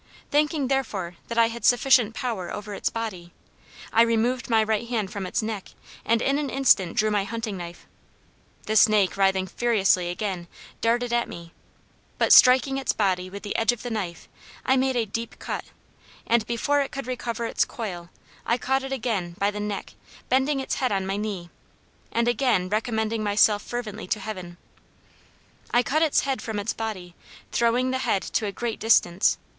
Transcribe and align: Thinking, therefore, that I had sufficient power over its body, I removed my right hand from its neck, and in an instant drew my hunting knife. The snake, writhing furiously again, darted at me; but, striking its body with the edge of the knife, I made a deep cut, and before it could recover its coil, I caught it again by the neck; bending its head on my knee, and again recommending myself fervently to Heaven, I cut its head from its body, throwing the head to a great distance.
Thinking, 0.31 0.67
therefore, 0.67 1.17
that 1.27 1.37
I 1.37 1.49
had 1.49 1.63
sufficient 1.63 2.15
power 2.15 2.51
over 2.51 2.73
its 2.73 2.89
body, 2.89 3.33
I 3.93 4.01
removed 4.01 4.49
my 4.49 4.63
right 4.63 4.87
hand 4.89 5.11
from 5.11 5.27
its 5.27 5.43
neck, 5.43 5.73
and 6.03 6.23
in 6.23 6.39
an 6.39 6.49
instant 6.49 6.97
drew 6.97 7.11
my 7.11 7.23
hunting 7.23 7.55
knife. 7.55 7.85
The 8.65 8.75
snake, 8.75 9.15
writhing 9.15 9.45
furiously 9.45 10.09
again, 10.09 10.47
darted 10.81 11.13
at 11.13 11.29
me; 11.29 11.53
but, 12.17 12.33
striking 12.33 12.79
its 12.79 12.93
body 12.93 13.29
with 13.29 13.43
the 13.43 13.55
edge 13.55 13.71
of 13.71 13.83
the 13.83 13.91
knife, 13.91 14.27
I 14.65 14.75
made 14.75 14.95
a 14.95 15.05
deep 15.05 15.37
cut, 15.37 15.65
and 16.25 16.47
before 16.47 16.81
it 16.81 16.91
could 16.91 17.05
recover 17.05 17.45
its 17.45 17.63
coil, 17.63 18.09
I 18.43 18.57
caught 18.57 18.81
it 18.81 18.91
again 18.91 19.35
by 19.37 19.51
the 19.51 19.59
neck; 19.59 19.93
bending 20.29 20.59
its 20.59 20.73
head 20.77 20.91
on 20.91 21.05
my 21.05 21.17
knee, 21.17 21.51
and 22.11 22.27
again 22.27 22.69
recommending 22.69 23.21
myself 23.21 23.61
fervently 23.61 24.07
to 24.07 24.19
Heaven, 24.19 24.57
I 25.71 25.83
cut 25.83 26.01
its 26.01 26.21
head 26.21 26.41
from 26.41 26.57
its 26.57 26.73
body, 26.73 27.13
throwing 27.51 27.91
the 27.91 27.99
head 27.99 28.23
to 28.23 28.47
a 28.47 28.51
great 28.51 28.79
distance. 28.79 29.37